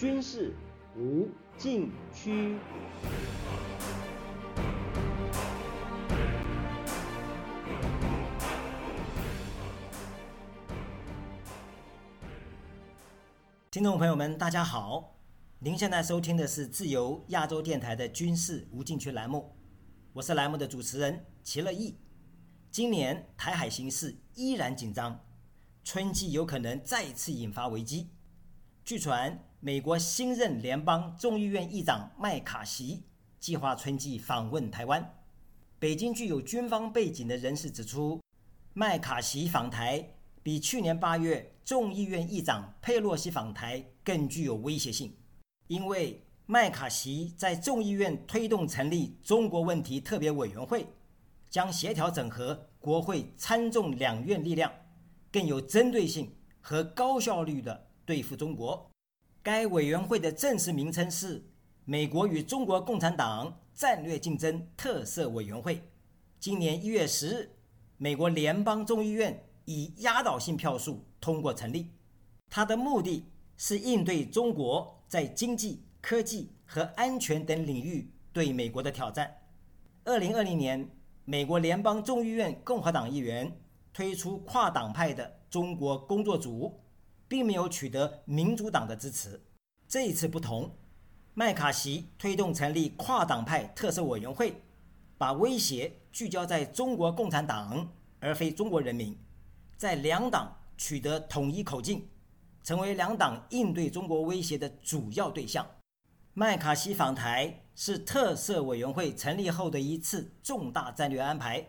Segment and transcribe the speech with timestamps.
[0.00, 0.54] 军事
[0.96, 1.28] 无
[1.58, 2.56] 禁区。
[13.70, 15.18] 听众朋友们，大家好！
[15.58, 19.54] 您现在收听的是自由亚洲电台的军事无禁区栏目，
[20.14, 21.98] 我是栏目的主持人齐乐意。
[22.70, 25.22] 今年台海形势依然紧张，
[25.84, 28.08] 春季有可能再次引发危机。
[28.82, 33.02] 据传，美国新任联邦众议院议长麦卡锡
[33.38, 35.14] 计划春季访问台湾。
[35.78, 38.18] 北京具有军方背景的人士指出，
[38.72, 40.14] 麦卡锡访台。
[40.42, 45.14] 比去年八月众议院议长佩洛西访台更具有威胁性，
[45.66, 50.86] 因为麦卡锡在众议院推动成立中国问题特别委员会，
[51.50, 54.72] 将协调整合国会参众两院力量，
[55.30, 58.89] 更有针对性和高效率的对付中国。
[59.52, 61.44] 该委员会的正式名称是
[61.84, 65.82] 美国与中国共产党战略竞争特色委员会。
[66.38, 67.50] 今年一月十日，
[67.96, 69.44] 美国联邦众议院。
[69.64, 71.90] 以压倒性票数通过成立，
[72.48, 73.26] 它的目的
[73.56, 79.32] 是应对中国在经济、科技和安全等领域对美国的挑战。
[80.04, 80.88] 二零二零年，
[81.24, 83.60] 美国联邦众议院共和党议员
[83.92, 86.80] 推出跨党派的中国工作组，
[87.30, 89.40] 并没有取得民主党的支持。
[89.86, 90.74] 这一次不同，
[91.32, 94.60] 麦卡锡推动成立跨党派特色委员会，
[95.16, 99.16] 把威胁聚焦在中国共产党，而非中国人民。
[99.76, 102.08] 在两党取得统一口径，
[102.64, 105.64] 成为两党应对中国威胁的主要对象。
[106.34, 111.64] 麦卡锡访台是特色委员会成立后的一次重大战略安排，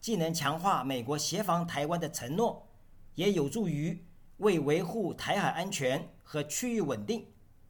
[0.00, 2.68] 既能强化美国协防台湾的承诺，
[3.16, 4.04] 也有助于
[4.42, 7.28] 为维护台海安全和区域稳定，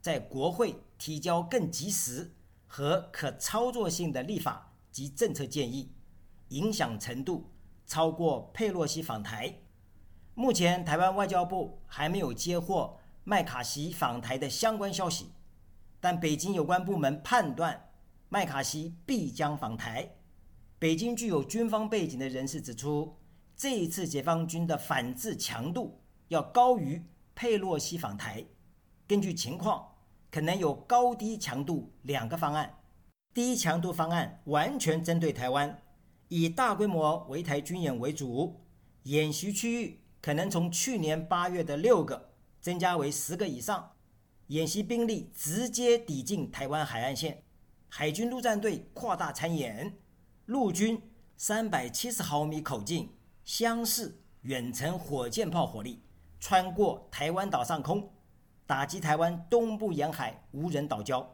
[0.00, 2.32] 在国会提交更及时
[2.66, 5.92] 和可操作性的立法及政策建议，
[6.48, 7.50] 影响程度
[7.86, 9.58] 超过佩洛西访台。
[10.34, 15.32] 目前，台湾外交部还没有接获麦卡锡访台的相关消息，
[16.00, 17.90] 但北京有关部门判断
[18.30, 20.16] 麦卡锡必将访台。
[20.78, 23.18] 北京具有军方背景的人士指出，
[23.54, 27.02] 这一次解放军的反制强度要高于
[27.34, 28.44] 佩洛西访台。
[29.06, 29.96] 根据情况，
[30.30, 32.78] 可能有高低强度两个方案。
[33.32, 35.82] 低强度方案完全针对台湾，
[36.28, 38.60] 以大规模围台军演为主，
[39.04, 40.00] 演习区域。
[40.22, 43.92] 可能从去年八月的六个增加为十个以上，
[44.46, 47.42] 演习兵力直接抵近台湾海岸线，
[47.90, 49.98] 海军陆战队扩大参演，
[50.46, 51.02] 陆军
[51.36, 53.10] 三百七十毫米口径
[53.44, 56.00] 相似远程火箭炮火力
[56.44, 58.12] 穿过台湾岛上空，
[58.66, 61.26] 打击台湾东部沿海无人岛礁。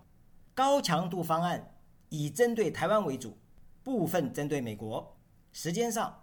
[0.54, 1.74] 高强度方案
[2.10, 3.36] 以针对台湾为主，
[3.82, 5.18] 部分针对美国。
[5.50, 6.16] 时间上。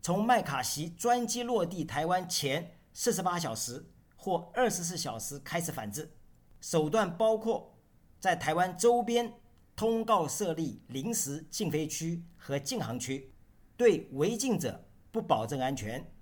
[0.00, 6.12] 从麦卡锡专机落地台湾前四十八小时或二十四小时开始反制，
[6.60, 7.72] 手段包括
[8.18, 9.34] 在台湾周边
[9.76, 13.32] 通告设立临时禁飞区和禁航区，
[13.76, 16.12] 对违禁者不保证安全。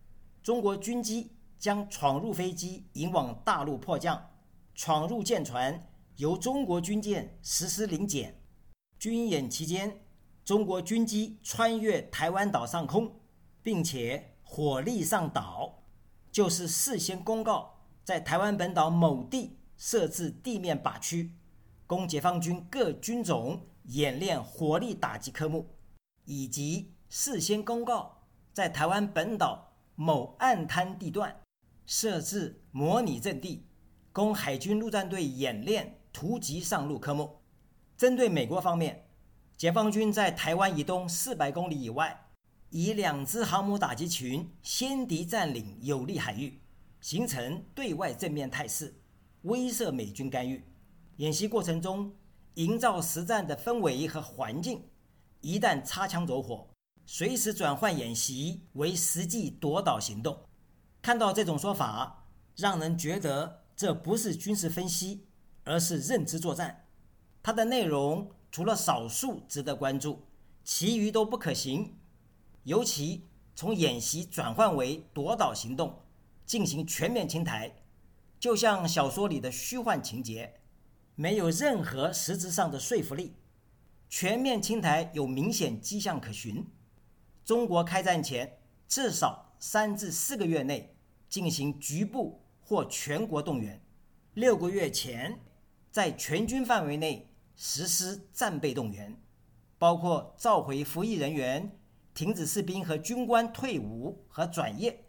[0.43, 4.31] 中国军机将闯入飞机引往大陆迫降，
[4.75, 8.43] 闯入舰船由中国军舰实施临检。
[8.99, 10.01] 军演期间，
[10.45, 13.21] 中国军机穿越台湾岛上空。
[13.63, 15.83] 并且火力上岛，
[16.33, 21.35] 就是事先公告在台湾本岛某地设置地面靶区，
[21.87, 25.75] 供解放军各军种演练火力打击科目，
[26.25, 28.23] 以及事先公告
[28.53, 31.40] 在台湾本岛某岸滩地段
[31.91, 33.67] 设置模拟阵地，
[34.13, 37.41] 供海军陆战队演练突击上路科目。
[37.97, 39.09] 针对美国方面，
[39.57, 42.29] 解放军在台湾以东四百公里以外。
[42.69, 46.61] 以两支航母打击群先敌占领有利海域，
[47.01, 48.95] 形成对外正面态势，
[49.43, 50.65] 威慑美军干预。
[51.17, 52.15] 演习过程中，
[52.55, 54.81] 营造实战的氛围和环境，
[55.41, 56.71] 一旦擦枪走火，
[57.05, 60.41] 随时转换演习为实际夺岛行动。
[61.03, 62.27] 看到这种说法，
[62.57, 65.27] 让人觉得这不是军事分析，
[65.65, 66.87] 而是认知作战。
[67.43, 70.27] 它的内容除了少数值得关注，
[70.63, 71.97] 其余都不可行。
[72.65, 76.03] 尤其从演习转换为夺岛行动，
[76.45, 77.75] 进行全面清台，
[78.39, 80.61] 就像小说里的虚幻情节，
[81.15, 83.37] 没有任何实质上的说服力。
[84.11, 86.67] 全面清台有明显迹象可循。
[87.45, 90.97] 中国开战前至少三至四个月内
[91.29, 93.79] 进行局部或全国动员，
[94.33, 95.39] 六个月前
[95.91, 99.15] 在全军范围内实施战备动员，
[99.79, 101.79] 包括召回服役人员、
[102.15, 105.05] 停止士兵和军官退伍和转业。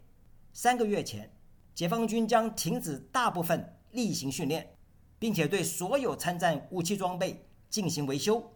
[0.52, 1.34] 三个月前，
[1.74, 4.76] 解放军将停止大部分例行训练，
[5.18, 8.52] 并且对所有参战武器装备进行维修，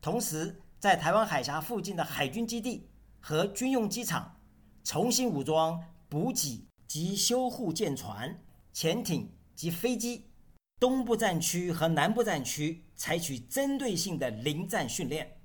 [0.00, 2.88] 同时在台湾海峡附近的海军基地
[3.18, 4.39] 和军用机场
[4.82, 8.42] 重新武装、补给及修护舰船、
[8.72, 10.26] 潜艇及飞机。
[10.78, 15.38] 东部战区和南部战区采取针对性的临战训练，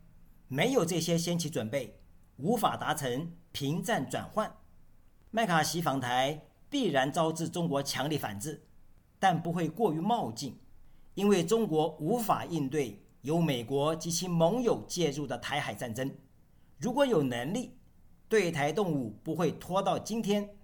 [0.47, 1.99] 没有这些先期准备，
[2.37, 4.55] 无法达成平战转换。
[5.31, 8.65] 麦卡锡访台必然招致中国强力反制，
[9.19, 10.57] 但不会过于冒进，
[11.15, 16.09] 因为中国无法应对由美国及其盟友介入的台海战争。
[16.77, 17.77] 如果有能力，
[18.35, 20.57] 对台动武不会拖到今天。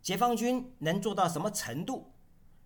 [0.00, 2.14] 解放军能做到什么程度？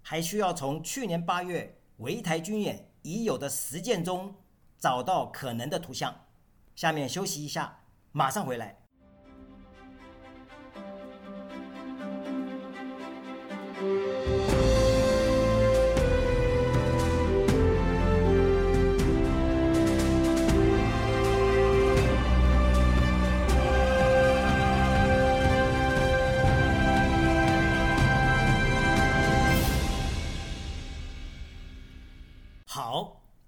[0.00, 4.32] 还需要从去年八月围台军演已有的实践中
[4.78, 6.14] 找到可能的图像。
[6.76, 7.80] 下面休息一下，
[8.12, 8.83] 马上回来。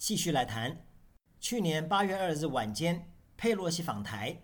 [0.07, 0.87] 继续来谈。
[1.41, 4.41] 去年八月二日晚间，佩洛西访台，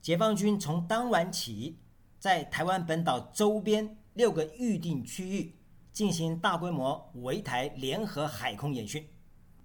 [0.00, 1.76] 解放军从当晚起，
[2.18, 5.54] 在台湾本岛周边六个预定区域
[5.92, 9.06] 进行大规模围台联合海空演训。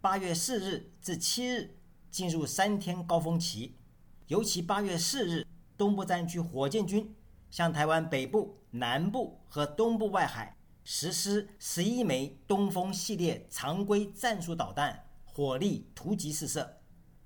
[0.01, 1.77] 八月四日至七日
[2.11, 3.77] 进入三天高峰期，
[4.27, 5.47] 尤其八月四日，
[5.77, 7.15] 东部战区火箭军
[7.49, 10.53] 向台湾北部、南部和东部外海。
[10.83, 15.06] 实施十一枚东风系列常规战术导弹
[15.37, 16.79] 火力突击试射，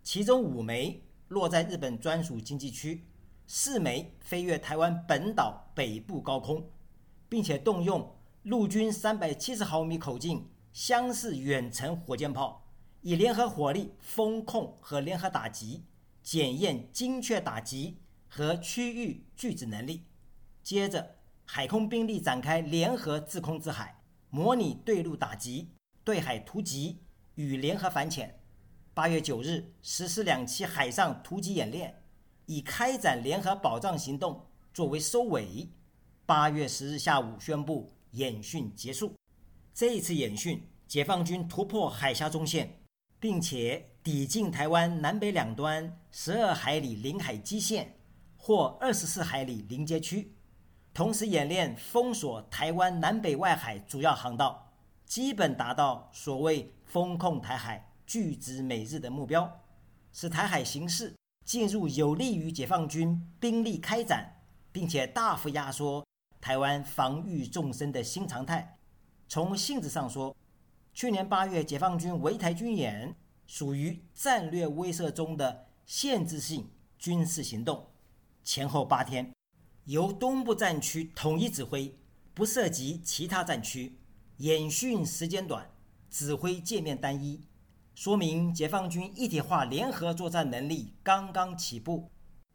[0.03, 3.07] 其中五枚落在日本专属经济区，
[3.47, 6.69] 四枚飞越台湾本岛北部高空，
[7.29, 8.13] 并且动用
[8.43, 12.67] 陆军三百七十毫米口径相似远程火箭炮，
[12.99, 15.85] 以联合火力封控和联合打击，
[16.21, 20.03] 检验精确打击和区域拒止能力。
[20.61, 21.15] 接着。
[21.45, 25.69] 海空兵力展开联合制空制海，模拟对陆打击、
[26.03, 27.01] 对海突击
[27.41, 28.39] 与联合反潜。
[28.93, 32.03] 八月九日实施两期海上突击演练，
[32.45, 35.69] 以开展联合保障行动作为收尾。
[36.25, 39.15] 八月十日下午宣布演训结束。
[39.73, 42.81] 这一次演训，解放军突破海峡中线，
[43.19, 47.97] 并且抵近台湾南北两端十二海里领海基线
[48.37, 50.35] 或二十四海里临界区。
[50.93, 54.70] 同时演练封锁台湾南北外海主要航道，
[55.11, 59.59] 基本达到所谓封控台海、拒止美日的目标，
[60.13, 61.13] 使台海形势
[61.43, 64.41] 进入有利于解放军兵力开展，
[64.71, 66.07] 并且大幅压缩
[66.39, 68.77] 台湾防御纵深的新常态。
[69.27, 70.33] 从性质上说，
[70.93, 73.13] 去年八月解放军围台军演
[73.45, 77.85] 属于战略威慑中的限制性军事行动，
[78.45, 79.29] 前后八天。
[79.83, 81.93] 由东部战区统一指挥，
[82.33, 83.97] 不涉及其他战区，
[84.41, 85.69] 演训时间短，
[86.09, 87.41] 指挥界面单一，
[87.93, 92.09] 说明解放军一体化联合作战能力刚刚起步，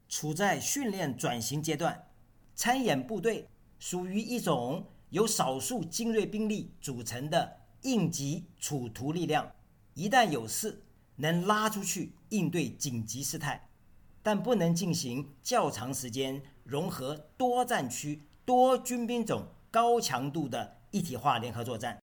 [0.08, 2.08] 处在训练转型阶段。
[2.56, 9.48] 参演部队属于一种由少数精锐兵力组成的应急处突力量，
[9.94, 10.82] 一旦有事，
[11.14, 13.68] 能拉出去应对紧急事态。
[14.24, 21.98] 但不能进行较长时间融合多战区、多军兵种、高强度的一体化联合作战。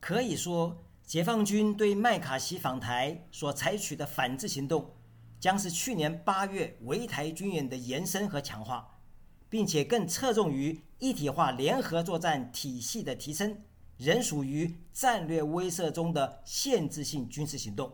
[0.00, 4.94] 可以说，解放军对麦卡锡访台所采取的反制行动，
[5.38, 9.00] 将是去年八月围台军演的延伸和强化，
[9.48, 13.62] 并且更侧重于一体化联合作战体系的提升，
[13.96, 17.92] 仍属于战略威慑中的限制性军事行动，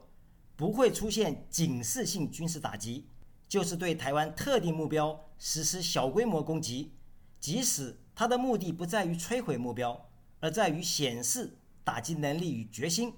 [0.57, 3.09] 不会出现警示性军事打击。
[3.49, 6.95] 就是对台湾特定目标实施小规模攻击，
[7.39, 10.09] 即使它的目的不在于摧毁目标，
[10.43, 13.15] 而在于显示打击能力与决心，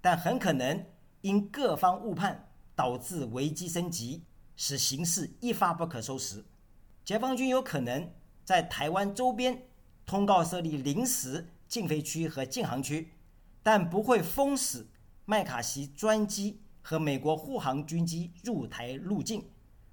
[0.00, 0.86] 但很可能
[1.20, 4.24] 因各方误判导致危机升级，
[4.56, 6.42] 使形势一发不可收拾。
[7.04, 8.10] 解放军有可能
[8.42, 9.64] 在台湾周边
[10.06, 13.12] 通告设立临时禁飞区和禁航区，
[13.62, 14.88] 但不会封死
[15.26, 19.44] 麦卡锡专机和美国护航军机入台路径。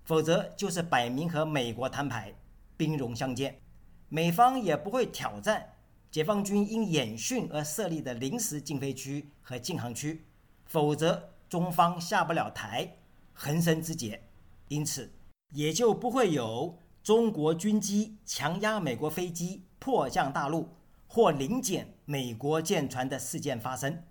[0.05, 2.33] 否则就是摆明和美国摊牌，
[2.77, 3.59] 兵戎相见，
[4.07, 5.73] 美方也不会挑战
[6.11, 10.25] 解放军因演训而设立的临时禁飞区和禁航区，
[10.65, 12.97] 否则中方下不了台，
[13.33, 14.23] 横生枝节，
[14.69, 15.11] 因此
[15.53, 20.69] 也就不会有中国军机强压美国飞机迫降大陆
[21.07, 24.03] 或临检美国舰船的事件发生。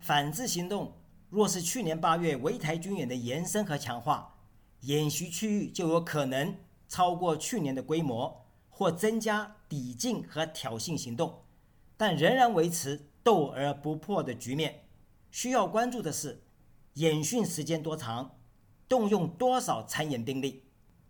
[0.00, 0.92] 反制行动
[1.28, 4.34] 若是去年八月围台军演的延伸和强化，
[4.80, 6.56] 演习区域就有可能
[6.88, 11.42] 超过去年的规模，或增加抵近和挑衅行动，
[11.96, 14.84] 但仍然维持斗而不破的局面。
[15.32, 16.44] 需要关注的是，
[16.92, 18.38] 演训时间多长，
[18.88, 20.62] 动用多少参演兵力。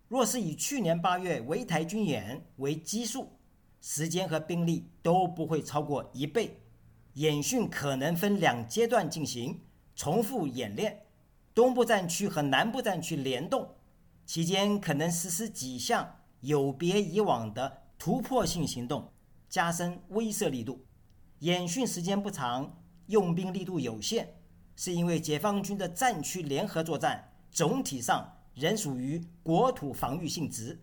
[0.09, 3.33] 若是以去年八月围台军演为基数，
[3.83, 6.63] 时间和兵力都不会超过一倍。
[7.17, 9.61] 演训可能分两阶段进行，
[9.95, 11.05] 重复演练，
[11.55, 13.75] 东部战区和南部战区联动，
[14.25, 19.11] 期间可能实施几项有别以往的突破性行动，
[19.49, 20.85] 加深威慑力度。
[21.39, 24.29] 演训时间不长，用兵力度有限，
[24.77, 30.79] 是因为解放军的战区联合作战总体上仍属于国土防御性质，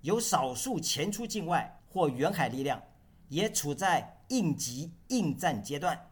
[0.00, 2.82] 有少数前出境外或远海力量，
[3.28, 4.12] 也处在。
[4.28, 6.08] 应急应战阶段，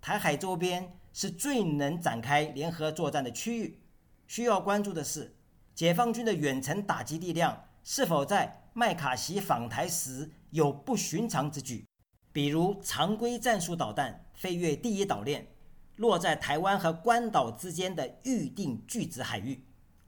[0.00, 3.80] 台海周边是最能展开联合作战的区域。
[4.28, 5.34] 需要关注的是，
[5.74, 11.86] 解放军的远程打击力量是否在麦卡锡访台时有不寻常之举，
[12.32, 15.46] 比如常规战术导弹飞越第一岛链，
[15.94, 19.64] 落在台湾和关岛之间的预定拒止海域，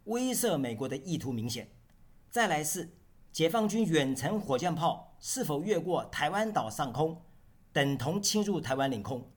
[0.07, 1.71] 威慑美国的意图明显。
[2.29, 2.91] 再来是
[3.31, 7.23] 解放军远程火箭炮是否越过台湾岛上空。
[7.73, 9.31] 等同侵入台湾领空，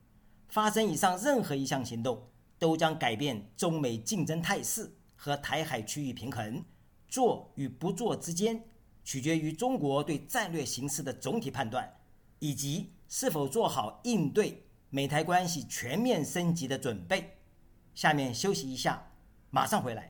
[0.48, 6.64] 发生以上任何一项行动，都将改变中美竞争态势和台海区域平衡。
[7.06, 8.64] 做与不做之间，
[9.04, 11.90] 取决于中国对战略形势的总体判断，
[12.38, 17.36] 以及是否做好应对美台关系全面升级的准备。
[17.94, 19.10] 下面休息一下，
[19.50, 20.09] 马上回来。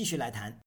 [0.00, 0.58] 继续来谈，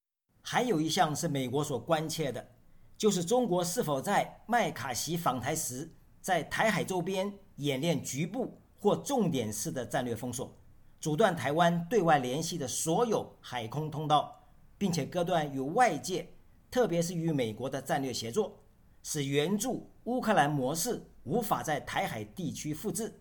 [0.42, 2.52] 还有一项是美国所关切的，
[2.96, 10.56] 就是中国是否在麦卡锡访台时，在台海周边演练局部或重点式的战略封锁，
[11.00, 14.46] 阻断台湾对外联系的所有海空通道，
[14.78, 16.28] 并且割断与外界，
[16.70, 18.62] 特别是与美国的战略协作，
[19.02, 23.12] 使援助乌克兰模式无法在台海地区复制。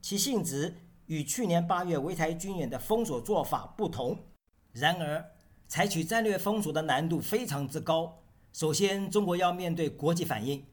[0.00, 4.16] 其性质与去年八月围台军演的封锁做法不同。
[4.72, 5.24] 然而，
[5.68, 8.22] 采取战略封锁的难度非常之高。
[8.52, 10.64] 首先，中国要面对国际反应，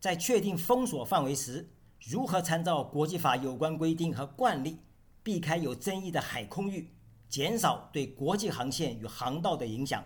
[0.00, 4.78] 在确定封锁范围时，如何参照国际法有关规定和惯例，
[5.22, 6.94] 避开有争议的海空域，
[7.28, 10.04] 减少对国际航线与航道的影响，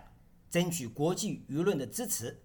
[0.49, 2.43] 争取国际舆论的支持。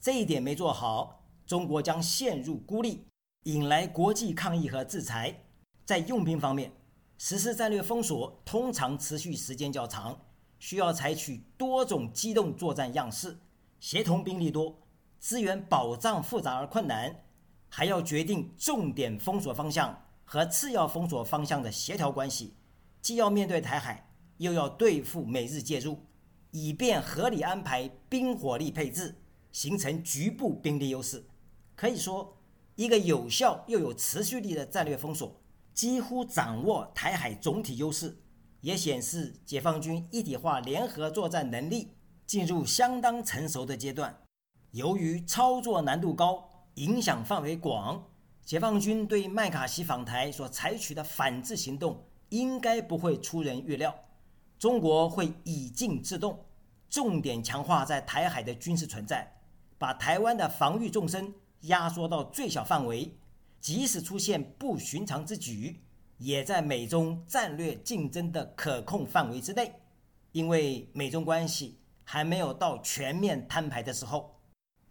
[0.00, 3.06] 这一点没做好，中国将陷入孤立，
[3.42, 5.46] 引来国际抗议和制裁。
[5.84, 6.72] 在用兵方面，
[7.18, 10.18] 实施战略封锁通常持续时间较长。
[10.60, 13.40] 需要采取多种机动作战样式，
[13.80, 14.78] 协同兵力多，
[15.18, 17.24] 资源保障复杂而困难，
[17.68, 22.54] 还要决定重点封锁方向和次要封锁方向的协调关系，
[23.00, 25.98] 既要面对台海，又要对付美日介入，
[26.50, 29.16] 以便合理安排兵火力配置，
[29.50, 31.24] 形成局部兵力优势。
[31.74, 32.36] 可以说，
[32.74, 35.40] 一个有效又有持续力的战略封锁，
[35.72, 38.18] 几乎掌握台海总体优势。
[38.60, 41.92] 也显示解放军一体化联合作战能力
[42.26, 44.22] 进入相当成熟的阶段。
[44.72, 48.04] 由于操作难度高、影响范围广，
[48.44, 53.94] 解放军对麦卡锡访台所采取的反制行动应该不会出人预料。
[54.58, 56.44] 中国会以静制动，
[56.88, 59.40] 重点强化在台海的军事存在，
[59.78, 63.16] 把台湾的防御纵深压缩到最小范围，
[63.60, 65.82] 即使出现不寻常之举。
[66.20, 69.72] 也在美中战略竞争的可控范围之内，
[70.32, 74.38] 因为美中关系还没有到全面摊牌的时候。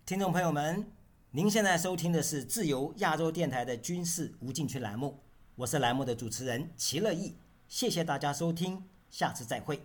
[0.07, 0.91] 听众朋友们，
[1.29, 5.19] 您现在收听的是自由亚洲电台的军事无禁区栏目，
[5.53, 7.35] 我是栏目的主持人齐乐意，
[7.67, 9.79] 谢谢大家收听，下次再会。